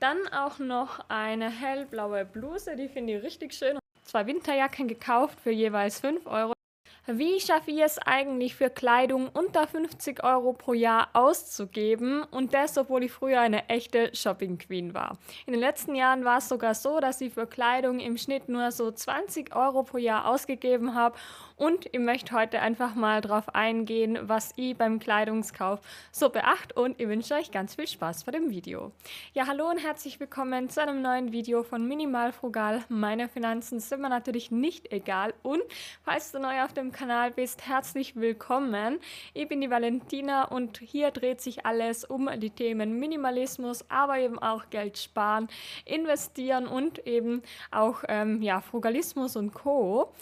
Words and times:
Dann 0.00 0.28
auch 0.28 0.60
noch 0.60 1.00
eine 1.08 1.50
hellblaue 1.50 2.24
Bluse, 2.24 2.76
die 2.76 2.88
finde 2.88 3.16
ich 3.16 3.22
richtig 3.24 3.52
schön. 3.52 3.78
Zwei 4.02 4.26
Winterjacken 4.26 4.86
gekauft 4.86 5.40
für 5.40 5.50
jeweils 5.50 6.00
5 6.00 6.26
Euro. 6.26 6.57
Wie 7.10 7.40
schaffe 7.40 7.70
ich 7.70 7.80
es 7.80 7.96
eigentlich 7.96 8.54
für 8.54 8.68
Kleidung 8.68 9.30
unter 9.30 9.66
50 9.66 10.22
Euro 10.24 10.52
pro 10.52 10.74
Jahr 10.74 11.08
auszugeben 11.14 12.22
und 12.24 12.52
das, 12.52 12.76
obwohl 12.76 13.02
ich 13.02 13.12
früher 13.12 13.40
eine 13.40 13.66
echte 13.70 14.14
Shopping 14.14 14.58
Queen 14.58 14.92
war? 14.92 15.16
In 15.46 15.54
den 15.54 15.60
letzten 15.60 15.94
Jahren 15.94 16.26
war 16.26 16.36
es 16.36 16.50
sogar 16.50 16.74
so, 16.74 17.00
dass 17.00 17.22
ich 17.22 17.32
für 17.32 17.46
Kleidung 17.46 17.98
im 17.98 18.18
Schnitt 18.18 18.50
nur 18.50 18.70
so 18.72 18.90
20 18.90 19.56
Euro 19.56 19.84
pro 19.84 19.96
Jahr 19.96 20.28
ausgegeben 20.28 20.94
habe 20.94 21.16
und 21.56 21.86
ich 21.90 21.98
möchte 21.98 22.36
heute 22.36 22.60
einfach 22.60 22.94
mal 22.94 23.22
darauf 23.22 23.54
eingehen, 23.54 24.18
was 24.20 24.52
ich 24.56 24.76
beim 24.76 24.98
Kleidungskauf 24.98 25.80
so 26.12 26.28
beachte 26.28 26.78
und 26.78 27.00
ich 27.00 27.08
wünsche 27.08 27.36
euch 27.36 27.50
ganz 27.50 27.74
viel 27.74 27.86
Spaß 27.86 28.24
bei 28.24 28.32
dem 28.32 28.50
Video. 28.50 28.92
Ja, 29.32 29.46
hallo 29.46 29.70
und 29.70 29.78
herzlich 29.78 30.20
willkommen 30.20 30.68
zu 30.68 30.82
einem 30.82 31.00
neuen 31.00 31.32
Video 31.32 31.62
von 31.62 31.88
Minimal 31.88 32.32
Frugal. 32.32 32.84
Meine 32.90 33.30
Finanzen 33.30 33.80
sind 33.80 34.02
mir 34.02 34.10
natürlich 34.10 34.50
nicht 34.50 34.92
egal 34.92 35.32
und 35.42 35.62
falls 36.04 36.32
du 36.32 36.38
neu 36.38 36.62
auf 36.62 36.74
dem 36.74 36.92
Kanal 36.98 37.30
bist, 37.30 37.64
herzlich 37.68 38.16
willkommen. 38.16 38.98
Ich 39.32 39.46
bin 39.46 39.60
die 39.60 39.70
Valentina 39.70 40.46
und 40.46 40.78
hier 40.78 41.12
dreht 41.12 41.40
sich 41.40 41.64
alles 41.64 42.04
um 42.04 42.28
die 42.40 42.50
Themen 42.50 42.98
Minimalismus, 42.98 43.84
aber 43.88 44.18
eben 44.18 44.36
auch 44.40 44.68
Geld 44.70 44.98
sparen, 44.98 45.46
investieren 45.84 46.66
und 46.66 47.06
eben 47.06 47.42
auch 47.70 48.02
ähm, 48.08 48.42
ja, 48.42 48.60
Frugalismus 48.60 49.36
und 49.36 49.54
Co. 49.54 50.12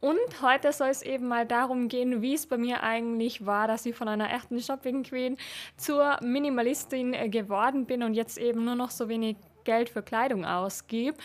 Und 0.00 0.40
heute 0.40 0.72
soll 0.72 0.88
es 0.88 1.02
eben 1.02 1.28
mal 1.28 1.44
darum 1.44 1.88
gehen, 1.88 2.22
wie 2.22 2.32
es 2.32 2.46
bei 2.46 2.56
mir 2.56 2.82
eigentlich 2.82 3.44
war, 3.44 3.68
dass 3.68 3.84
ich 3.84 3.94
von 3.94 4.08
einer 4.08 4.32
echten 4.32 4.58
Shopping 4.58 5.02
Queen 5.02 5.36
zur 5.76 6.16
Minimalistin 6.22 7.12
äh, 7.12 7.28
geworden 7.28 7.84
bin 7.84 8.02
und 8.02 8.14
jetzt 8.14 8.38
eben 8.38 8.64
nur 8.64 8.74
noch 8.74 8.90
so 8.90 9.10
wenig 9.10 9.36
Geld 9.64 9.90
für 9.90 10.02
Kleidung 10.02 10.46
ausgebe. 10.46 11.18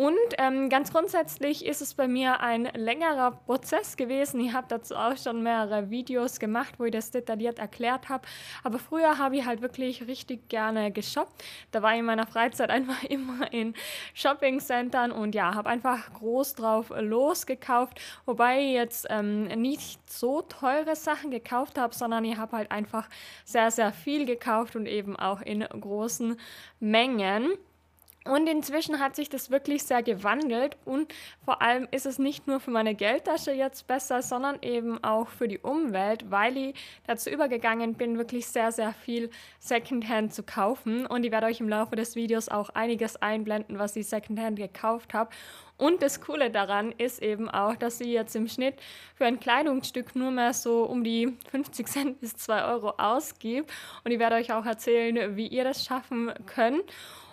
Und 0.00 0.16
ähm, 0.38 0.70
ganz 0.70 0.92
grundsätzlich 0.92 1.66
ist 1.66 1.82
es 1.82 1.92
bei 1.92 2.08
mir 2.08 2.40
ein 2.40 2.70
längerer 2.74 3.32
Prozess 3.32 3.98
gewesen. 3.98 4.40
Ich 4.40 4.54
habe 4.54 4.66
dazu 4.66 4.96
auch 4.96 5.14
schon 5.18 5.42
mehrere 5.42 5.90
Videos 5.90 6.40
gemacht, 6.40 6.76
wo 6.78 6.86
ich 6.86 6.92
das 6.92 7.10
detailliert 7.10 7.58
erklärt 7.58 8.08
habe. 8.08 8.26
Aber 8.64 8.78
früher 8.78 9.18
habe 9.18 9.36
ich 9.36 9.44
halt 9.44 9.60
wirklich 9.60 10.06
richtig 10.06 10.48
gerne 10.48 10.90
geshoppt. 10.90 11.44
Da 11.70 11.82
war 11.82 11.92
ich 11.92 11.98
in 11.98 12.06
meiner 12.06 12.26
Freizeit 12.26 12.70
einfach 12.70 13.04
immer 13.04 13.52
in 13.52 13.74
Shoppingcentern 14.14 15.12
und 15.12 15.34
ja, 15.34 15.54
habe 15.54 15.68
einfach 15.68 16.10
groß 16.14 16.54
drauf 16.54 16.90
losgekauft. 16.98 18.00
Wobei 18.24 18.58
ich 18.58 18.72
jetzt 18.72 19.06
ähm, 19.10 19.48
nicht 19.48 20.00
so 20.10 20.40
teure 20.40 20.96
Sachen 20.96 21.30
gekauft 21.30 21.76
habe, 21.76 21.94
sondern 21.94 22.24
ich 22.24 22.38
habe 22.38 22.56
halt 22.56 22.70
einfach 22.70 23.06
sehr, 23.44 23.70
sehr 23.70 23.92
viel 23.92 24.24
gekauft 24.24 24.76
und 24.76 24.86
eben 24.86 25.14
auch 25.16 25.42
in 25.42 25.60
großen 25.60 26.40
Mengen. 26.78 27.58
Und 28.26 28.46
inzwischen 28.48 29.00
hat 29.00 29.16
sich 29.16 29.30
das 29.30 29.50
wirklich 29.50 29.84
sehr 29.84 30.02
gewandelt 30.02 30.76
und 30.84 31.14
vor 31.42 31.62
allem 31.62 31.88
ist 31.90 32.04
es 32.04 32.18
nicht 32.18 32.46
nur 32.46 32.60
für 32.60 32.70
meine 32.70 32.94
Geldtasche 32.94 33.52
jetzt 33.52 33.86
besser, 33.86 34.20
sondern 34.20 34.58
eben 34.60 35.02
auch 35.02 35.28
für 35.28 35.48
die 35.48 35.58
Umwelt, 35.58 36.30
weil 36.30 36.54
ich 36.58 36.74
dazu 37.06 37.30
übergegangen 37.30 37.94
bin, 37.94 38.18
wirklich 38.18 38.46
sehr, 38.46 38.72
sehr 38.72 38.92
viel 38.92 39.30
Secondhand 39.58 40.34
zu 40.34 40.42
kaufen. 40.42 41.06
Und 41.06 41.24
ich 41.24 41.32
werde 41.32 41.46
euch 41.46 41.60
im 41.60 41.68
Laufe 41.70 41.96
des 41.96 42.14
Videos 42.14 42.50
auch 42.50 42.68
einiges 42.70 43.16
einblenden, 43.16 43.78
was 43.78 43.96
ich 43.96 44.06
Secondhand 44.06 44.58
gekauft 44.58 45.14
habe. 45.14 45.30
Und 45.78 46.02
das 46.02 46.20
Coole 46.20 46.50
daran 46.50 46.92
ist 46.92 47.22
eben 47.22 47.48
auch, 47.48 47.74
dass 47.74 48.02
ich 48.02 48.08
jetzt 48.08 48.36
im 48.36 48.48
Schnitt 48.48 48.74
für 49.14 49.24
ein 49.24 49.40
Kleidungsstück 49.40 50.14
nur 50.14 50.30
mehr 50.30 50.52
so 50.52 50.84
um 50.84 51.04
die 51.04 51.38
50 51.50 51.86
Cent 51.88 52.20
bis 52.20 52.36
2 52.36 52.64
Euro 52.66 52.90
ausgebe. 52.98 53.66
Und 54.04 54.10
ich 54.10 54.18
werde 54.18 54.36
euch 54.36 54.52
auch 54.52 54.66
erzählen, 54.66 55.38
wie 55.38 55.46
ihr 55.46 55.64
das 55.64 55.86
schaffen 55.86 56.34
könnt. 56.44 56.84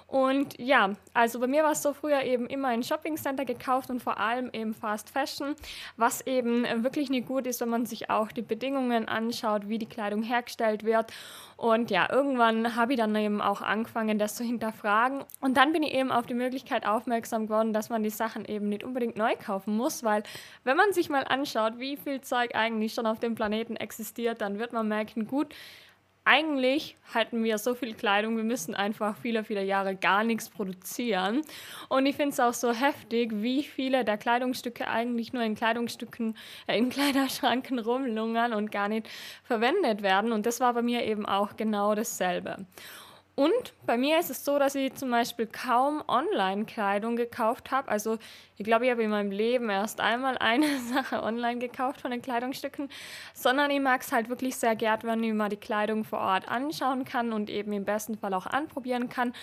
Und 0.08 0.58
ja, 0.58 0.91
also 1.13 1.41
bei 1.41 1.47
mir 1.47 1.63
war 1.63 1.73
es 1.73 1.81
so 1.81 1.91
früher 1.91 2.23
eben 2.23 2.47
immer 2.47 2.69
ein 2.69 2.81
Shoppingcenter 2.81 3.44
gekauft 3.44 3.89
und 3.89 4.02
vor 4.02 4.17
allem 4.17 4.50
eben 4.53 4.73
Fast 4.73 5.09
Fashion, 5.09 5.53
was 5.97 6.25
eben 6.25 6.63
wirklich 6.81 7.09
nicht 7.09 7.27
gut 7.27 7.45
ist, 7.45 7.59
wenn 7.59 7.67
man 7.67 7.86
sich 7.86 8.09
auch 8.09 8.31
die 8.31 8.41
Bedingungen 8.41 9.09
anschaut, 9.09 9.68
wie 9.68 9.78
die 9.78 9.85
Kleidung 9.85 10.23
hergestellt 10.23 10.85
wird. 10.85 11.12
Und 11.57 11.91
ja, 11.91 12.07
irgendwann 12.09 12.78
habe 12.78 12.94
ich 12.94 13.00
dann 13.00 13.13
eben 13.16 13.41
auch 13.41 13.62
angefangen, 13.62 14.18
das 14.18 14.35
zu 14.35 14.45
hinterfragen. 14.45 15.25
Und 15.41 15.57
dann 15.57 15.73
bin 15.73 15.84
ich 15.84 15.94
eben 15.94 16.12
auf 16.13 16.25
die 16.25 16.35
Möglichkeit 16.35 16.85
aufmerksam 16.85 17.47
geworden, 17.47 17.74
dass 17.74 17.89
man 17.89 18.01
die 18.01 18.09
Sachen 18.09 18.45
eben 18.45 18.69
nicht 18.69 18.85
unbedingt 18.85 19.18
neu 19.18 19.35
kaufen 19.35 19.75
muss, 19.75 20.03
weil 20.03 20.24
wenn 20.63 20.78
man 20.78 20.94
sich 20.94 21.09
mal 21.09 21.25
anschaut, 21.25 21.79
wie 21.79 21.97
viel 21.97 22.22
Zeug 22.22 22.56
eigentlich 22.56 22.94
schon 22.94 23.07
auf 23.07 23.19
dem 23.19 23.35
Planeten 23.35 23.75
existiert, 23.75 24.39
dann 24.39 24.57
wird 24.57 24.72
man 24.72 24.88
merken, 24.88 25.28
gut, 25.28 25.53
eigentlich 26.27 26.97
halten 27.13 27.41
wir 27.43 27.57
so 27.57 27.73
viel 27.73 27.93
Kleidung, 27.93 28.35
wir 28.35 28.43
müssen 28.43 28.75
einfach 28.75 29.15
viele, 29.15 29.45
viele 29.45 29.63
Jahre 29.63 29.95
gar 29.95 30.25
nichts 30.25 30.49
produzieren. 30.49 31.41
Und 31.88 32.05
ich 32.05 32.17
finde 32.17 32.31
es 32.31 32.39
auch 32.41 32.53
so 32.53 32.73
heftig, 32.73 33.31
wie 33.35 33.63
viele 33.63 34.03
der 34.03 34.17
Kleidungsstücke 34.17 34.88
eigentlich 34.89 35.31
nur 35.31 35.43
in 35.43 35.55
Kleidungsstücken, 35.55 36.35
äh, 36.67 36.77
in 36.77 36.89
Kleiderschranken 36.97 37.79
rumlungern 37.79 38.53
und 38.53 38.71
gar 38.71 38.89
nicht 38.89 39.07
verwendet 39.43 40.03
werden. 40.03 40.33
Und 40.33 40.45
das 40.45 40.59
war 40.59 40.73
bei 40.73 40.81
mir 40.81 41.05
eben 41.05 41.25
auch 41.25 41.55
genau 41.55 41.95
dasselbe. 41.95 42.65
Und 43.38 43.74
bei 43.86 43.98
mir 43.98 44.18
ist 44.18 44.31
es 44.31 44.44
so, 44.44 44.58
dass 44.58 44.74
ich 44.74 44.96
zum 44.96 45.12
Beispiel 45.12 45.46
kaum 45.46 46.03
Online-Kleidung 46.08 47.16
gekauft 47.16 47.70
habe. 47.70 47.88
Also 47.88 48.18
ich 48.58 48.66
glaube, 48.66 48.86
ich 48.86 48.92
habe 48.92 49.03
in 49.03 49.12
meinem 49.12 49.30
Leben 49.30 49.70
erst 49.70 50.02
einmal 50.02 50.40
eine 50.40 50.80
Sache 50.92 51.22
online 51.22 51.59
gekauft 51.59 52.02
von 52.02 52.09
den 52.09 52.24
Kleidungsstücken, 52.24 52.90
sondern 53.36 53.70
ich 53.70 53.80
mag 53.80 54.02
es 54.02 54.12
halt 54.12 54.30
wirklich 54.30 54.56
sehr 54.56 54.75
gern, 54.75 55.02
wenn 55.03 55.24
ich 55.24 55.34
mal 55.34 55.50
die 55.50 55.56
Kleidung 55.56 56.03
vor 56.03 56.18
Ort 56.18 56.50
anschauen 56.50 57.06
kann 57.06 57.31
und 57.31 57.52
eben 57.52 57.74
im 57.74 57.86
besten 57.86 58.18
Fall 58.18 58.34
auch 58.34 58.48
anprobieren 58.48 59.08
kann. 59.08 59.34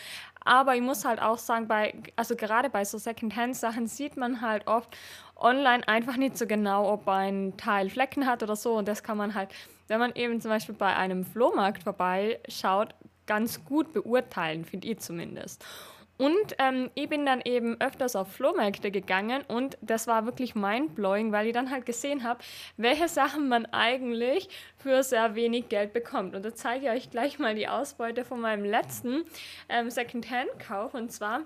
Aber 0.44 0.74
ich 0.74 0.82
muss 0.82 1.04
halt 1.04 1.22
auch 1.22 1.38
sagen, 1.38 1.68
bei, 1.68 1.94
also 2.16 2.34
gerade 2.34 2.70
bei 2.70 2.84
so 2.84 2.98
Secondhand-Sachen 2.98 3.86
sieht 3.86 4.16
man 4.16 4.40
halt 4.40 4.66
oft 4.66 4.88
online 5.36 5.86
einfach 5.86 6.16
nicht 6.16 6.36
so 6.36 6.48
genau, 6.48 6.92
ob 6.92 7.06
ein 7.06 7.56
Teil 7.56 7.90
Flecken 7.90 8.26
hat 8.26 8.42
oder 8.42 8.56
so. 8.56 8.74
Und 8.74 8.88
das 8.88 9.04
kann 9.04 9.16
man 9.16 9.36
halt, 9.36 9.50
wenn 9.86 10.00
man 10.00 10.16
eben 10.16 10.40
zum 10.40 10.50
Beispiel 10.50 10.74
bei 10.74 10.96
einem 10.96 11.24
Flohmarkt 11.24 11.84
vorbeischaut, 11.84 12.92
ganz 13.26 13.64
gut 13.64 13.92
beurteilen, 13.92 14.64
finde 14.64 14.88
ich 14.88 14.98
zumindest. 14.98 15.64
Und 16.16 16.54
ähm, 16.58 16.90
ich 16.94 17.08
bin 17.08 17.26
dann 17.26 17.40
eben 17.40 17.80
öfters 17.80 18.14
auf 18.14 18.30
Flohmärkte 18.32 18.92
gegangen 18.92 19.42
und 19.48 19.76
das 19.80 20.06
war 20.06 20.26
wirklich 20.26 20.54
mindblowing, 20.54 21.32
weil 21.32 21.48
ich 21.48 21.52
dann 21.52 21.70
halt 21.70 21.86
gesehen 21.86 22.22
habe, 22.22 22.38
welche 22.76 23.08
Sachen 23.08 23.48
man 23.48 23.66
eigentlich 23.66 24.48
für 24.76 25.02
sehr 25.02 25.34
wenig 25.34 25.68
Geld 25.68 25.92
bekommt. 25.92 26.36
Und 26.36 26.44
da 26.44 26.54
zeige 26.54 26.86
ich 26.86 26.90
euch 26.92 27.10
gleich 27.10 27.40
mal 27.40 27.56
die 27.56 27.66
Ausbeute 27.66 28.24
von 28.24 28.40
meinem 28.40 28.64
letzten 28.64 29.24
ähm, 29.68 29.90
Secondhand-Kauf 29.90 30.94
und 30.94 31.10
zwar 31.10 31.40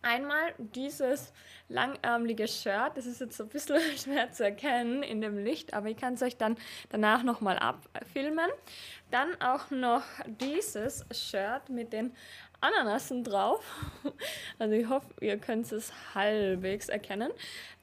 Einmal 0.00 0.54
dieses 0.58 1.32
langärmelige 1.68 2.46
Shirt, 2.46 2.92
das 2.96 3.06
ist 3.06 3.20
jetzt 3.20 3.36
so 3.36 3.44
ein 3.44 3.48
bisschen 3.48 3.80
schwer 3.98 4.30
zu 4.30 4.44
erkennen 4.44 5.02
in 5.02 5.20
dem 5.20 5.38
Licht, 5.38 5.74
aber 5.74 5.88
ich 5.88 5.96
kann 5.96 6.14
es 6.14 6.22
euch 6.22 6.36
dann 6.36 6.56
danach 6.90 7.24
nochmal 7.24 7.58
abfilmen. 7.58 8.48
Dann 9.10 9.40
auch 9.40 9.70
noch 9.70 10.04
dieses 10.26 11.04
Shirt 11.10 11.68
mit 11.68 11.92
den 11.92 12.14
Ananassen 12.60 13.24
drauf. 13.24 13.64
Also 14.58 14.74
ich 14.74 14.88
hoffe, 14.88 15.06
ihr 15.20 15.38
könnt 15.38 15.70
es 15.70 15.92
halbwegs 16.14 16.88
erkennen. 16.88 17.30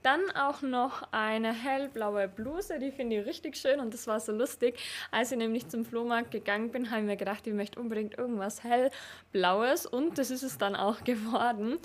Dann 0.03 0.30
auch 0.31 0.62
noch 0.62 1.08
eine 1.12 1.53
hellblaue 1.53 2.28
Bluse, 2.28 2.78
die 2.80 2.91
finde 2.91 3.19
ich 3.19 3.25
richtig 3.25 3.56
schön 3.56 3.80
und 3.80 3.94
das 3.94 4.06
war 4.08 4.19
so 4.19 4.34
lustig. 4.34 4.78
Als 5.12 5.31
ich 5.31 5.38
nämlich 5.38 5.69
zum 5.69 5.86
Flohmarkt 5.86 6.31
gegangen 6.31 6.72
bin, 6.72 6.91
habe 6.91 7.02
ich 7.02 7.08
mir 7.08 7.16
gedacht, 7.16 7.47
ich 7.47 7.53
möchte 7.53 7.80
unbedingt 7.80 8.18
irgendwas 8.18 8.63
hellblaues 8.63 9.86
und 9.86 10.18
das 10.18 10.30
ist 10.30 10.44
es 10.44 10.58
dann 10.58 10.75
auch 10.75 11.03
geworden. 11.06 11.80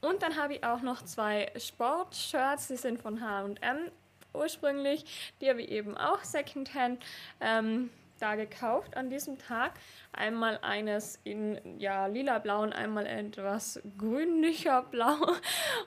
Und 0.00 0.22
dann 0.22 0.36
habe 0.36 0.54
ich 0.54 0.64
auch 0.64 0.82
noch 0.82 1.02
zwei 1.02 1.52
Sportshirts, 1.56 2.68
die 2.68 2.76
sind 2.76 3.00
von 3.00 3.20
H&M 3.20 3.90
ursprünglich. 4.32 5.34
Die 5.40 5.50
habe 5.50 5.62
ich 5.62 5.70
eben 5.70 5.96
auch 5.96 6.22
Secondhand 6.22 7.02
ähm, 7.40 7.90
da 8.18 8.34
gekauft 8.34 8.96
an 8.96 9.10
diesem 9.10 9.38
Tag. 9.38 9.72
Einmal 10.12 10.58
eines 10.62 11.18
in 11.24 11.60
ja, 11.78 12.06
lila 12.06 12.38
blau 12.38 12.62
und 12.62 12.72
einmal 12.72 13.06
etwas 13.06 13.80
grünlicher 13.98 14.82
blau. 14.82 15.16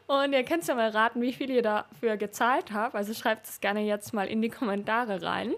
Und 0.07 0.33
ihr 0.33 0.43
könnt 0.43 0.67
ja 0.67 0.75
mal 0.75 0.89
raten, 0.89 1.21
wie 1.21 1.33
viel 1.33 1.49
ihr 1.49 1.61
dafür 1.61 2.17
gezahlt 2.17 2.71
habt. 2.71 2.95
Also 2.95 3.13
schreibt 3.13 3.47
es 3.47 3.59
gerne 3.59 3.81
jetzt 3.81 4.13
mal 4.13 4.27
in 4.27 4.41
die 4.41 4.49
Kommentare 4.49 5.21
rein. 5.21 5.53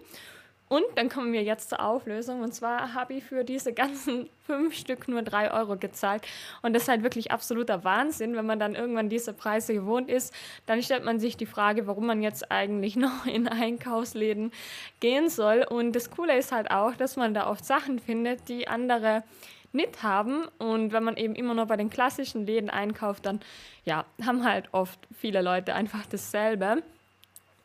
Und 0.71 0.85
dann 0.95 1.09
kommen 1.09 1.33
wir 1.33 1.43
jetzt 1.43 1.67
zur 1.67 1.81
Auflösung. 1.81 2.39
Und 2.39 2.53
zwar 2.53 2.93
habe 2.93 3.15
ich 3.15 3.25
für 3.25 3.43
diese 3.43 3.73
ganzen 3.73 4.29
fünf 4.45 4.73
Stück 4.73 5.09
nur 5.09 5.21
drei 5.21 5.51
Euro 5.51 5.75
gezahlt. 5.75 6.21
Und 6.61 6.71
das 6.71 6.83
ist 6.83 6.87
halt 6.87 7.03
wirklich 7.03 7.29
absoluter 7.29 7.83
Wahnsinn. 7.83 8.37
Wenn 8.37 8.45
man 8.45 8.57
dann 8.57 8.75
irgendwann 8.75 9.09
diese 9.09 9.33
Preise 9.33 9.73
gewohnt 9.73 10.09
ist, 10.09 10.33
dann 10.67 10.81
stellt 10.81 11.03
man 11.03 11.19
sich 11.19 11.35
die 11.35 11.45
Frage, 11.45 11.87
warum 11.87 12.05
man 12.05 12.21
jetzt 12.21 12.53
eigentlich 12.53 12.95
noch 12.95 13.25
in 13.25 13.49
Einkaufsläden 13.49 14.53
gehen 15.01 15.27
soll. 15.27 15.65
Und 15.69 15.93
das 15.93 16.09
Coole 16.09 16.37
ist 16.37 16.53
halt 16.53 16.71
auch, 16.71 16.95
dass 16.95 17.17
man 17.17 17.33
da 17.33 17.49
oft 17.49 17.65
Sachen 17.65 17.99
findet, 17.99 18.47
die 18.47 18.69
andere 18.69 19.25
nicht 19.73 20.03
haben. 20.03 20.45
Und 20.57 20.93
wenn 20.93 21.03
man 21.03 21.17
eben 21.17 21.35
immer 21.35 21.53
nur 21.53 21.65
bei 21.65 21.75
den 21.75 21.89
klassischen 21.89 22.45
Läden 22.45 22.69
einkauft, 22.69 23.25
dann 23.25 23.41
ja, 23.83 24.05
haben 24.25 24.45
halt 24.45 24.69
oft 24.71 24.99
viele 25.19 25.41
Leute 25.41 25.73
einfach 25.73 26.05
dasselbe. 26.05 26.81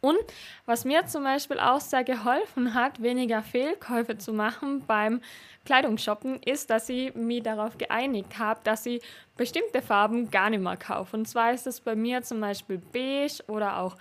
Und 0.07 0.19
was 0.67 0.85
mir 0.85 1.05
zum 1.07 1.25
Beispiel 1.25 1.59
auch 1.59 1.81
sehr 1.81 2.05
geholfen 2.05 2.75
hat, 2.75 3.03
weniger 3.03 3.43
Fehlkäufe 3.43 4.17
zu 4.19 4.33
machen 4.33 4.85
beim 4.87 5.21
Kleidungsshoppen, 5.65 6.41
ist, 6.45 6.71
dass 6.71 6.89
ich 6.89 7.13
mich 7.17 7.43
darauf 7.43 7.77
geeinigt 7.77 8.39
habe, 8.39 8.61
dass 8.63 8.87
ich 8.87 9.03
bestimmte 9.37 9.83
Farben 9.83 10.31
gar 10.31 10.49
nicht 10.49 10.63
mehr 10.63 10.77
kaufe. 10.77 11.17
Und 11.17 11.27
zwar 11.27 11.53
ist 11.53 11.67
es 11.67 11.81
bei 11.81 11.97
mir 11.97 12.23
zum 12.23 12.41
Beispiel 12.41 12.79
beige 12.79 13.43
oder 13.49 13.81
auch 13.81 13.97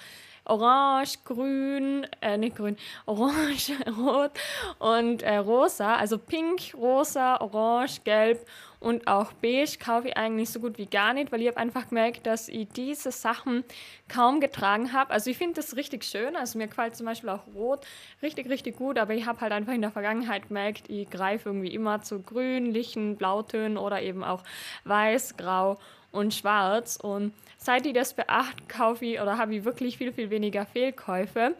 orange, 0.46 1.18
grün, 1.25 2.06
äh, 2.22 2.38
nicht 2.38 2.56
grün, 2.56 2.78
orange, 3.08 3.72
rot 3.98 4.31
und 4.78 5.24
äh, 5.24 5.38
rosa. 5.38 5.96
Also 5.96 6.19
pink, 6.19 6.75
rosa, 6.75 7.42
orange, 7.42 8.01
gelb 8.04 8.46
und 8.80 9.07
auch 9.07 9.33
beige 9.33 9.77
kaufe 9.80 10.10
ich 10.10 10.18
eigentlich 10.18 10.50
so 10.50 10.60
gut 10.60 10.77
wie 10.77 10.86
gar 10.86 11.13
nicht, 11.13 11.31
weil 11.31 11.42
ich 11.42 11.48
habe 11.48 11.57
einfach 11.57 11.89
gemerkt, 11.89 12.25
dass 12.25 12.50
ich 12.50 12.68
diese 12.69 13.12
Sachen 13.12 13.63
kaum 14.07 14.39
getragen 14.39 14.94
habe. 14.94 15.12
Also 15.12 15.30
ich 15.30 15.38
finde 15.38 15.56
das 15.56 15.75
richtig 15.75 16.04
schön. 16.04 16.36
Also 16.36 16.57
mir 16.57 16.68
gefällt 16.68 16.95
zum 16.95 17.06
Beispiel 17.06 17.30
auch 17.30 17.45
rot 17.54 17.86
richtig, 18.22 18.50
richtig 18.50 18.77
gut, 18.77 18.98
aber 18.98 19.13
ich 19.13 19.25
habe 19.25 19.42
halt 19.42 19.51
einfach 19.51 19.74
in 19.74 19.81
der 19.81 19.92
Vergangenheit 19.92 20.48
gemerkt, 20.48 20.89
ich 20.89 21.10
greife 21.10 21.50
irgendwie 21.50 21.74
immer 21.74 22.01
zu 22.01 22.22
grünlichen 22.22 23.16
Blautönen 23.18 23.77
oder 23.77 24.01
eben 24.01 24.24
auch 24.24 24.44
weiß, 24.83 25.38
grau 25.38 25.77
und 26.12 26.33
schwarz. 26.33 26.98
Und 27.01 27.33
seit 27.57 27.86
ich 27.86 27.94
das 27.94 28.13
beachte, 28.13 28.63
kaufe 28.68 29.06
ich 29.06 29.22
oder 29.22 29.38
habe 29.38 29.56
ich 29.56 29.66
wirklich 29.66 29.98
viel, 29.98 30.12
viel 30.13 30.30
weniger 30.30 30.66
Fehlkäufe. 30.66 31.56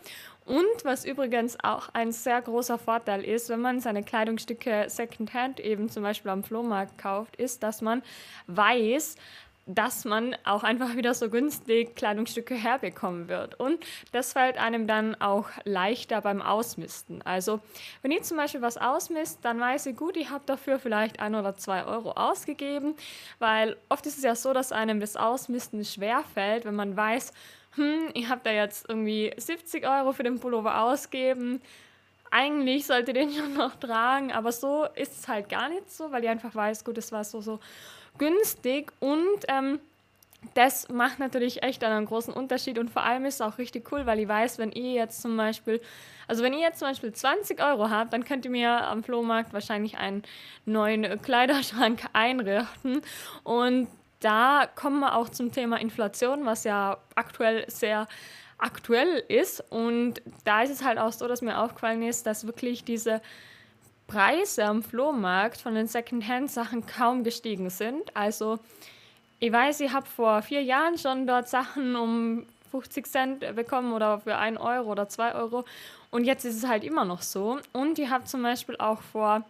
Und 0.46 0.84
was 0.84 1.06
übrigens 1.06 1.58
auch 1.64 1.90
ein 1.94 2.12
sehr 2.12 2.40
großer 2.40 2.78
Vorteil 2.78 3.24
ist, 3.24 3.50
wenn 3.50 3.62
man 3.62 3.80
seine 3.80 4.04
Kleidungsstücke 4.04 4.86
secondhand 4.88 5.60
eben 5.60 5.90
zum 5.90 6.04
Beispiel 6.04 6.30
am 6.30 6.44
Flohmarkt 6.44 7.00
kauft, 7.00 7.36
ist, 7.36 7.64
dass 7.64 7.82
man 7.82 8.04
weiß, 8.46 9.16
dass 9.66 10.06
man 10.06 10.36
auch 10.44 10.64
einfach 10.64 10.96
wieder 10.96 11.14
so 11.14 11.30
günstig 11.30 11.96
Kleidungsstücke 11.96 12.54
herbekommen 12.54 13.28
wird. 13.28 13.60
Und 13.60 13.80
das 14.12 14.34
fällt 14.34 14.58
einem 14.58 14.86
dann 14.86 15.16
auch 15.16 15.50
leichter 15.64 16.22
beim 16.22 16.42
Ausmisten. 16.42 17.22
Also 17.24 17.60
wenn 18.02 18.12
ich 18.12 18.24
zum 18.24 18.38
Beispiel 18.38 18.62
was 18.62 18.78
ausmisst, 18.78 19.40
dann 19.44 19.60
weiß 19.60 19.88
ich 19.88 19.96
gut, 19.96 20.18
ich 20.18 20.30
habe 20.30 20.44
dafür 20.46 20.78
vielleicht 20.78 21.20
ein 21.20 21.34
oder 21.34 21.56
zwei 21.56 21.84
Euro 21.86 22.12
ausgegeben, 22.12 22.96
weil 23.40 23.76
oft 23.90 24.06
ist 24.06 24.18
es 24.18 24.24
ja 24.24 24.36
so, 24.36 24.54
dass 24.54 24.72
einem 24.72 25.00
das 25.00 25.16
Ausmisten 25.16 25.84
schwer 25.84 26.24
fällt, 26.34 26.66
wenn 26.66 26.76
man 26.76 26.96
weiß, 26.96 27.34
hm, 27.76 28.10
ich 28.14 28.30
habe 28.30 28.42
da 28.44 28.52
jetzt 28.52 28.88
irgendwie 28.88 29.34
70 29.36 29.86
Euro 29.88 30.14
für 30.14 30.24
den 30.24 30.40
Pullover 30.40 30.82
ausgeben. 30.82 31.62
Eigentlich 32.30 32.86
sollte 32.86 33.14
den 33.14 33.32
schon 33.34 33.56
noch 33.56 33.76
tragen, 33.76 34.32
aber 34.32 34.52
so 34.52 34.86
ist 34.96 35.20
es 35.20 35.28
halt 35.28 35.50
gar 35.50 35.70
nicht 35.70 35.92
so, 35.92 36.12
weil 36.12 36.24
ich 36.24 36.30
einfach 36.30 36.54
weiß, 36.54 36.86
gut, 36.86 37.00
es 37.00 37.12
war 37.12 37.24
so, 37.24 37.42
so 37.42 37.60
günstig 38.18 38.92
und 39.00 39.46
ähm, 39.48 39.80
das 40.54 40.90
macht 40.90 41.20
natürlich 41.20 41.64
echt 41.64 41.84
einen 41.84 42.06
großen 42.06 42.34
Unterschied 42.34 42.78
und 42.78 42.90
vor 42.90 43.04
allem 43.04 43.26
ist 43.26 43.36
es 43.36 43.42
auch 43.42 43.58
richtig 43.58 43.92
cool, 43.92 44.06
weil 44.06 44.20
ich 44.20 44.28
weiß, 44.28 44.60
wenn 44.60 44.72
ihr 44.72 44.94
jetzt 44.94 45.22
zum 45.22 45.36
Beispiel, 45.36 45.82
also 46.28 46.44
wenn 46.44 46.54
ihr 46.54 46.60
jetzt 46.60 46.80
zum 46.80 46.88
Beispiel 46.90 47.14
20 47.14 47.62
Euro 47.64 47.90
habt, 47.90 48.14
dann 48.14 48.24
könnt 48.24 48.46
ihr 48.46 48.52
mir 48.52 48.88
am 48.88 49.04
Flohmarkt 49.04 49.54
wahrscheinlich 49.54 49.98
einen 49.98 50.24
neuen 50.66 51.22
Kleiderschrank 51.22 52.04
einrichten 52.14 53.02
und 53.44 53.88
da 54.20 54.68
kommen 54.76 55.00
wir 55.00 55.16
auch 55.16 55.30
zum 55.30 55.52
Thema 55.52 55.78
Inflation, 55.80 56.46
was 56.46 56.64
ja 56.64 56.98
aktuell 57.16 57.66
sehr 57.70 58.08
aktuell 58.58 59.24
ist 59.28 59.64
und 59.70 60.22
da 60.46 60.62
ist 60.62 60.70
es 60.70 60.84
halt 60.84 60.98
auch 60.98 61.12
so, 61.12 61.28
dass 61.28 61.42
mir 61.42 61.60
aufgefallen 61.60 62.04
ist, 62.04 62.26
dass 62.26 62.48
wirklich 62.48 62.86
diese 62.86 63.22
Preise 64.08 64.66
am 64.66 64.84
Flohmarkt 64.84 65.58
von 65.58 65.76
den 65.76 65.88
Secondhand-Sachen 65.88 66.86
kaum 66.86 67.24
gestiegen 67.24 67.70
sind. 67.70 68.16
Also 68.16 68.60
ich 69.40 69.52
weiß, 69.52 69.82
ich 69.82 69.92
habe 69.92 70.06
vor 70.06 70.42
vier 70.42 70.64
Jahren 70.64 70.98
schon 70.98 71.28
dort 71.28 71.50
Sachen 71.50 71.96
um 71.96 72.46
50 72.72 73.08
Cent 73.08 73.56
bekommen 73.56 73.94
oder 73.94 74.20
für 74.20 74.38
1 74.38 74.60
Euro 74.60 74.92
oder 74.92 75.10
2 75.10 75.36
Euro. 75.36 75.66
Und 76.12 76.26
jetzt 76.26 76.46
ist 76.46 76.56
es 76.56 76.68
halt 76.68 76.84
immer 76.84 77.06
noch 77.06 77.22
so. 77.22 77.60
Und 77.74 78.00
ich 78.00 78.10
habe 78.10 78.26
zum 78.26 78.44
Beispiel 78.44 78.76
auch 78.78 79.02
vor 79.02 79.44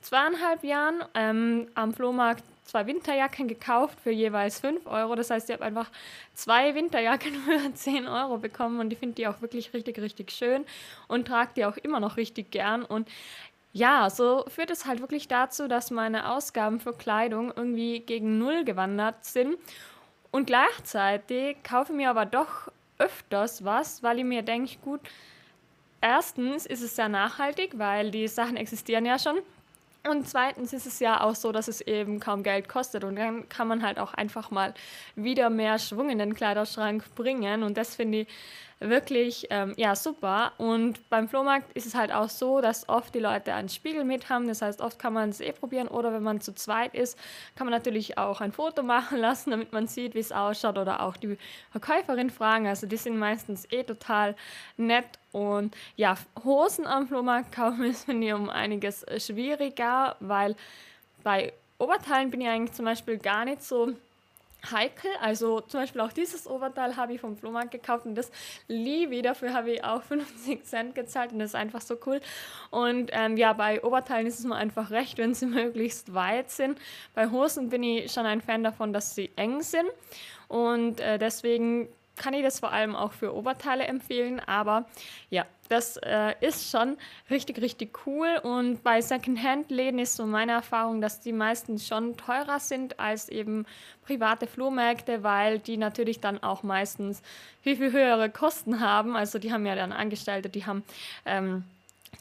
zweieinhalb 0.00 0.64
Jahren 0.64 1.02
ähm, 1.14 1.68
am 1.74 1.92
Flohmarkt 1.92 2.44
zwei 2.64 2.86
Winterjacken 2.86 3.48
gekauft 3.48 3.98
für 4.00 4.10
jeweils 4.10 4.60
5 4.60 4.86
Euro. 4.86 5.14
Das 5.14 5.30
heißt, 5.30 5.48
ich 5.50 5.54
habe 5.54 5.64
einfach 5.64 5.90
zwei 6.34 6.74
Winterjacken 6.74 7.34
für 7.44 7.74
10 7.74 8.08
Euro 8.08 8.38
bekommen 8.38 8.80
und 8.80 8.92
ich 8.92 8.98
finde 8.98 9.16
die 9.16 9.26
auch 9.26 9.40
wirklich 9.40 9.72
richtig, 9.74 9.98
richtig 9.98 10.30
schön 10.30 10.64
und 11.08 11.28
trage 11.28 11.50
die 11.56 11.64
auch 11.64 11.76
immer 11.76 12.00
noch 12.00 12.16
richtig 12.16 12.50
gern. 12.50 12.84
Und 12.84 13.08
ja, 13.72 14.10
so 14.10 14.44
führt 14.48 14.70
es 14.70 14.84
halt 14.86 15.00
wirklich 15.00 15.28
dazu, 15.28 15.66
dass 15.66 15.90
meine 15.90 16.30
Ausgaben 16.30 16.78
für 16.78 16.92
Kleidung 16.92 17.52
irgendwie 17.54 18.00
gegen 18.00 18.38
Null 18.38 18.64
gewandert 18.64 19.24
sind. 19.24 19.56
Und 20.30 20.46
gleichzeitig 20.46 21.62
kaufe 21.62 21.92
ich 21.92 21.96
mir 21.96 22.10
aber 22.10 22.26
doch 22.26 22.70
öfters 22.98 23.64
was, 23.64 24.02
weil 24.02 24.18
ich 24.18 24.24
mir 24.24 24.42
denke, 24.42 24.76
gut, 24.82 25.00
erstens 26.00 26.66
ist 26.66 26.82
es 26.82 26.96
sehr 26.96 27.08
nachhaltig, 27.08 27.78
weil 27.78 28.10
die 28.10 28.28
Sachen 28.28 28.56
existieren 28.56 29.06
ja 29.06 29.18
schon. 29.18 29.38
Und 30.08 30.28
zweitens 30.28 30.72
ist 30.72 30.86
es 30.86 30.98
ja 30.98 31.20
auch 31.20 31.36
so, 31.36 31.52
dass 31.52 31.68
es 31.68 31.80
eben 31.80 32.18
kaum 32.18 32.42
Geld 32.42 32.68
kostet 32.68 33.04
und 33.04 33.16
dann 33.16 33.48
kann 33.48 33.68
man 33.68 33.84
halt 33.84 34.00
auch 34.00 34.14
einfach 34.14 34.50
mal 34.50 34.74
wieder 35.14 35.48
mehr 35.48 35.78
Schwung 35.78 36.10
in 36.10 36.18
den 36.18 36.34
Kleiderschrank 36.34 37.04
bringen 37.14 37.62
und 37.62 37.76
das 37.76 37.94
finde 37.94 38.22
ich 38.22 38.28
wirklich 38.88 39.46
ähm, 39.50 39.74
ja, 39.76 39.94
super. 39.94 40.52
Und 40.58 41.08
beim 41.08 41.28
Flohmarkt 41.28 41.72
ist 41.76 41.86
es 41.86 41.94
halt 41.94 42.12
auch 42.12 42.28
so, 42.28 42.60
dass 42.60 42.88
oft 42.88 43.14
die 43.14 43.20
Leute 43.20 43.54
einen 43.54 43.68
Spiegel 43.68 44.04
mit 44.04 44.28
haben. 44.28 44.48
Das 44.48 44.62
heißt, 44.62 44.80
oft 44.80 44.98
kann 44.98 45.12
man 45.12 45.30
es 45.30 45.40
eh 45.40 45.52
probieren 45.52 45.88
oder 45.88 46.12
wenn 46.12 46.22
man 46.22 46.40
zu 46.40 46.54
zweit 46.54 46.94
ist, 46.94 47.18
kann 47.56 47.66
man 47.66 47.72
natürlich 47.72 48.18
auch 48.18 48.40
ein 48.40 48.52
Foto 48.52 48.82
machen 48.82 49.18
lassen, 49.18 49.50
damit 49.50 49.72
man 49.72 49.86
sieht, 49.86 50.14
wie 50.14 50.20
es 50.20 50.32
ausschaut 50.32 50.78
oder 50.78 51.02
auch 51.02 51.16
die 51.16 51.36
Verkäuferin 51.70 52.30
fragen. 52.30 52.66
Also 52.66 52.86
die 52.86 52.96
sind 52.96 53.18
meistens 53.18 53.66
eh 53.70 53.84
total 53.84 54.34
nett. 54.76 55.06
Und 55.32 55.74
ja, 55.96 56.16
Hosen 56.44 56.86
am 56.86 57.06
Flohmarkt 57.06 57.52
kaufen 57.52 57.84
ist, 57.90 58.04
finde 58.04 58.26
ich, 58.26 58.34
um 58.34 58.50
einiges 58.50 59.04
schwieriger, 59.18 60.16
weil 60.20 60.56
bei 61.22 61.52
Oberteilen 61.78 62.30
bin 62.30 62.40
ich 62.40 62.48
eigentlich 62.48 62.72
zum 62.72 62.84
Beispiel 62.84 63.18
gar 63.18 63.44
nicht 63.44 63.62
so 63.62 63.92
heikel. 64.70 65.10
Also 65.20 65.60
zum 65.60 65.80
Beispiel 65.80 66.00
auch 66.00 66.12
dieses 66.12 66.46
Oberteil 66.46 66.96
habe 66.96 67.14
ich 67.14 67.20
vom 67.20 67.36
Flohmarkt 67.36 67.70
gekauft 67.70 68.06
und 68.06 68.14
das 68.14 68.30
liebe 68.68 69.16
ich. 69.16 69.22
Dafür 69.22 69.52
habe 69.52 69.72
ich 69.72 69.84
auch 69.84 70.02
50 70.04 70.64
Cent 70.64 70.94
gezahlt 70.94 71.32
und 71.32 71.38
das 71.38 71.50
ist 71.50 71.54
einfach 71.54 71.80
so 71.80 71.96
cool. 72.06 72.20
Und 72.70 73.10
ähm, 73.12 73.36
ja, 73.36 73.52
bei 73.52 73.82
Oberteilen 73.82 74.26
ist 74.26 74.38
es 74.38 74.44
mir 74.44 74.56
einfach 74.56 74.90
recht, 74.90 75.18
wenn 75.18 75.34
sie 75.34 75.46
möglichst 75.62 76.14
weit 76.14 76.50
sind. 76.50 76.78
Bei 77.14 77.30
Hosen 77.30 77.68
bin 77.68 77.82
ich 77.82 78.12
schon 78.12 78.26
ein 78.26 78.40
Fan 78.40 78.62
davon, 78.62 78.92
dass 78.92 79.14
sie 79.14 79.30
eng 79.36 79.62
sind. 79.62 79.88
Und 80.48 81.00
äh, 81.00 81.18
deswegen 81.18 81.88
kann 82.16 82.34
ich 82.34 82.42
das 82.42 82.60
vor 82.60 82.72
allem 82.72 82.94
auch 82.94 83.12
für 83.12 83.34
Oberteile 83.34 83.84
empfehlen. 83.84 84.40
Aber 84.40 84.86
ja, 85.30 85.46
das 85.68 85.96
äh, 85.96 86.34
ist 86.40 86.70
schon 86.70 86.96
richtig, 87.30 87.60
richtig 87.60 88.06
cool. 88.06 88.38
Und 88.42 88.82
bei 88.82 89.00
Secondhand-Läden 89.00 89.98
ist 89.98 90.16
so 90.16 90.26
meine 90.26 90.52
Erfahrung, 90.52 91.00
dass 91.00 91.20
die 91.20 91.32
meisten 91.32 91.78
schon 91.78 92.16
teurer 92.16 92.60
sind 92.60 93.00
als 93.00 93.28
eben 93.28 93.66
private 94.04 94.46
Flohmärkte, 94.46 95.22
weil 95.22 95.58
die 95.58 95.76
natürlich 95.76 96.20
dann 96.20 96.42
auch 96.42 96.62
meistens 96.62 97.22
viel, 97.62 97.76
viel 97.76 97.92
höhere 97.92 98.28
Kosten 98.30 98.80
haben. 98.80 99.16
Also 99.16 99.38
die 99.38 99.52
haben 99.52 99.64
ja 99.64 99.74
dann 99.74 99.92
Angestellte, 99.92 100.48
die 100.48 100.66
haben 100.66 100.84
ähm, 101.24 101.64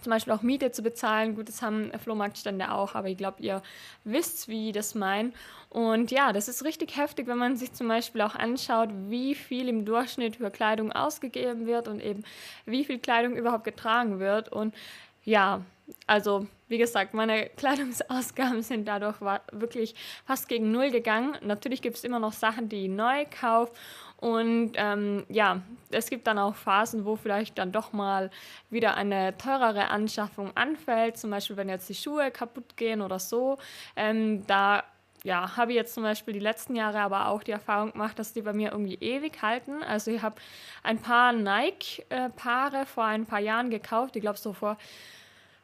zum 0.02 0.12
Beispiel 0.12 0.34
auch 0.34 0.42
Miete 0.42 0.72
zu 0.72 0.82
bezahlen. 0.82 1.36
Gut, 1.36 1.48
das 1.48 1.62
haben 1.62 1.92
Flohmarktstände 1.98 2.72
auch, 2.72 2.96
aber 2.96 3.08
ich 3.08 3.18
glaube, 3.18 3.42
ihr 3.42 3.62
wisst, 4.04 4.48
wie 4.48 4.72
das 4.72 4.96
meine. 4.96 5.32
Und 5.70 6.12
ja, 6.12 6.34
das 6.34 6.48
ist 6.48 6.66
richtig 6.66 6.98
heftig, 6.98 7.28
wenn 7.28 7.38
man 7.38 7.56
sich 7.56 7.72
zum 7.74 7.88
Beispiel 7.88 8.22
auch 8.22 8.36
anschaut, 8.36 8.90
wie 9.08 9.36
viel 9.36 9.70
im 9.70 9.86
Durchschnitt 9.86 10.36
für 10.36 10.52
Kleidung 10.52 10.92
ausgegeben 10.92 11.66
wird 11.66 11.88
und 11.88 12.02
eben 12.02 12.24
wie 12.66 12.84
viel 12.84 13.00
Kleidung 13.00 13.36
überhaupt 13.36 13.64
getragen 13.64 14.20
wird. 14.20 14.50
Und 14.50 14.76
ja, 15.24 15.62
also 16.08 16.48
wie 16.68 16.78
gesagt, 16.78 17.14
meine 17.14 17.50
Kleidungsausgaben 17.58 18.64
sind 18.64 18.88
dadurch 18.88 19.22
wirklich 19.52 19.96
fast 20.26 20.50
gegen 20.50 20.72
Null 20.72 20.92
gegangen. 20.92 21.38
Natürlich 21.42 21.82
gibt 21.82 21.98
es 21.98 22.04
immer 22.04 22.20
noch 22.20 22.34
Sachen, 22.34 22.70
die 22.70 22.86
ich 22.86 22.90
neu 22.90 23.26
kaufe 23.40 23.74
und 24.22 24.74
ähm, 24.76 25.26
ja, 25.30 25.64
es 25.90 26.08
gibt 26.08 26.28
dann 26.28 26.38
auch 26.38 26.54
Phasen, 26.54 27.06
wo 27.06 27.16
vielleicht 27.16 27.58
dann 27.58 27.72
doch 27.72 27.92
mal 27.92 28.30
wieder 28.70 28.96
eine 28.96 29.36
teurere 29.36 29.90
Anschaffung 29.90 30.56
anfällt, 30.56 31.18
zum 31.18 31.32
Beispiel 31.32 31.58
wenn 31.58 31.70
jetzt 31.70 31.90
die 31.90 31.96
Schuhe 31.96 32.30
kaputt 32.30 32.78
gehen 32.78 33.02
oder 33.02 33.18
so. 33.18 33.58
Ähm, 33.96 34.46
da 34.46 34.84
ja, 35.24 35.58
habe 35.58 35.72
ich 35.72 35.76
jetzt 35.76 35.96
zum 35.96 36.04
Beispiel 36.04 36.36
die 36.36 36.40
letzten 36.40 36.76
Jahre 36.76 37.00
aber 37.00 37.30
auch 37.30 37.42
die 37.42 37.52
Erfahrung 37.52 37.94
gemacht, 37.94 38.20
dass 38.20 38.32
die 38.32 38.44
bei 38.44 38.54
mir 38.54 38.72
irgendwie 38.72 38.96
ewig 38.96 39.42
halten. 39.42 39.82
Also 39.82 40.12
ich 40.12 40.22
habe 40.22 40.36
ein 40.84 41.00
paar 41.00 41.34
Nike-Paare 41.34 42.86
vor 42.86 43.06
ein 43.06 43.26
paar 43.26 43.40
Jahren 43.40 43.72
gekauft, 43.72 44.16
ich 44.16 44.22
glaube 44.22 44.38
so 44.38 44.54
vor 44.54 44.78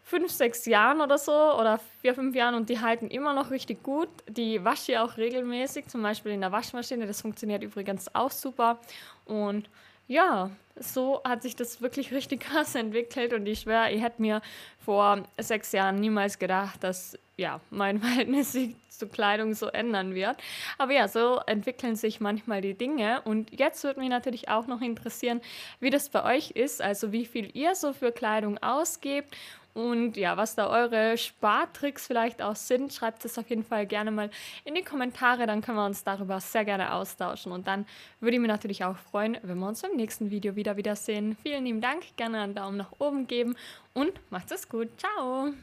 fünf, 0.08 0.32
sechs 0.32 0.66
Jahren 0.66 1.02
oder 1.02 1.18
so 1.18 1.34
oder 1.34 1.82
vier, 2.00 2.16
fünf 2.16 2.34
Jahren 2.34 2.56
und 2.56 2.70
die 2.70 2.80
halten 2.80 3.08
immer 3.10 3.34
noch 3.34 3.52
richtig 3.52 3.84
gut. 3.84 4.08
Die 4.30 4.64
wasche 4.64 4.94
ich 4.94 4.98
auch 4.98 5.18
regelmäßig, 5.18 5.88
zum 5.88 6.02
Beispiel 6.02 6.32
in 6.32 6.40
der 6.40 6.54
Waschmaschine. 6.54 7.06
Das 7.06 7.20
funktioniert 7.20 7.62
übrigens 7.62 8.16
auch 8.16 8.32
super. 8.32 8.80
Und 9.26 9.70
ja, 10.08 10.50
so 10.78 11.22
hat 11.26 11.44
sich 11.44 11.58
das 11.58 11.82
wirklich 11.82 12.12
richtig 12.14 12.40
krass 12.40 12.76
entwickelt 12.76 13.34
und 13.34 13.46
ich 13.48 13.60
schwöre, 13.60 13.92
ich 13.92 14.02
hätte 14.02 14.22
mir 14.22 14.42
vor 14.80 15.24
sechs 15.38 15.74
Jahren 15.74 15.98
niemals 15.98 16.40
gedacht, 16.40 16.82
dass 16.86 17.20
ja, 17.36 17.60
mein 17.70 18.00
Verhältnis 18.02 18.54
sich 18.54 18.78
zu 18.88 19.08
Kleidung 19.08 19.54
so 19.54 19.68
ändern 19.68 20.16
wird. 20.16 20.38
Aber 20.78 20.94
ja, 20.94 21.10
so 21.10 21.42
entwickeln 21.46 21.98
sich 21.98 22.22
manchmal 22.22 22.62
die 22.62 22.74
Dinge. 22.74 23.22
Und 23.26 23.52
jetzt 23.60 23.84
würde 23.84 24.00
mich 24.00 24.10
natürlich 24.10 24.48
auch 24.50 24.68
noch 24.68 24.82
interessieren, 24.82 25.42
wie 25.82 25.90
das 25.90 26.10
bei 26.10 26.24
euch 26.24 26.52
ist, 26.52 26.82
also 26.82 27.12
wie 27.12 27.26
viel 27.26 27.52
ihr 27.54 27.76
so 27.76 27.92
für 27.94 28.12
Kleidung 28.12 28.58
ausgebt 28.58 29.36
und 29.78 30.18
ja, 30.18 30.38
was 30.38 30.56
da 30.56 30.72
eure 30.72 31.16
Spartricks 31.20 32.08
vielleicht 32.08 32.42
auch 32.42 32.56
sind, 32.56 32.92
schreibt 32.92 33.24
es 33.26 33.38
auf 33.38 33.48
jeden 33.48 33.64
Fall 33.64 33.86
gerne 33.86 34.10
mal 34.10 34.32
in 34.66 34.74
die 34.74 34.82
Kommentare, 34.82 35.46
dann 35.46 35.62
können 35.62 35.78
wir 35.78 35.86
uns 35.86 36.04
darüber 36.04 36.40
sehr 36.40 36.66
gerne 36.66 36.96
austauschen. 36.96 37.52
Und 37.52 37.68
dann 37.68 37.86
würde 38.20 38.34
ich 38.34 38.42
mich 38.42 38.48
natürlich 38.48 38.84
auch 38.84 38.98
freuen, 38.98 39.38
wenn 39.44 39.60
wir 39.60 39.68
uns 39.68 39.84
im 39.84 39.96
nächsten 39.96 40.32
Video 40.32 40.56
wieder 40.56 40.78
wiedersehen. 40.78 41.38
Vielen 41.44 41.66
lieben 41.66 41.82
Dank, 41.82 42.02
gerne 42.16 42.42
einen 42.42 42.56
Daumen 42.56 42.78
nach 42.78 42.92
oben 42.98 43.28
geben 43.28 43.56
und 43.94 44.14
macht 44.32 44.52
es 44.52 44.68
gut. 44.68 44.90
Ciao! 44.98 45.54